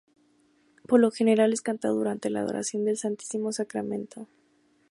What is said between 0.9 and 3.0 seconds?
lo general es cantado durante la adoración del